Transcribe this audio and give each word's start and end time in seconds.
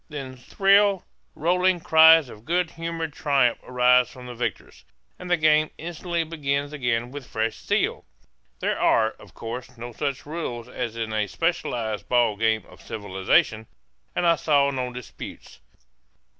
Then 0.09 0.35
shrill, 0.35 1.05
rolling 1.35 1.79
cries 1.79 2.27
of 2.27 2.43
good 2.43 2.71
humored 2.71 3.13
triumph 3.13 3.59
arise 3.61 4.09
from 4.09 4.25
the 4.25 4.33
victors; 4.33 4.83
and 5.19 5.29
the 5.29 5.37
game 5.37 5.69
instantly 5.77 6.23
begins 6.23 6.73
again 6.73 7.11
with 7.11 7.27
fresh 7.27 7.57
zest. 7.59 8.01
There 8.61 8.79
are, 8.79 9.11
of 9.19 9.35
course, 9.35 9.77
no 9.77 9.91
such 9.93 10.25
rules 10.25 10.67
as 10.67 10.95
in 10.97 11.13
a 11.13 11.27
specialized 11.27 12.09
ball 12.09 12.35
game 12.35 12.65
of 12.65 12.81
civilization; 12.81 13.67
and 14.15 14.25
I 14.25 14.37
saw 14.37 14.71
no 14.71 14.91
disputes. 14.91 15.59